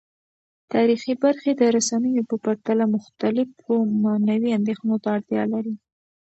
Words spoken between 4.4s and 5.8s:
اندیښنو ته اړتیا لري.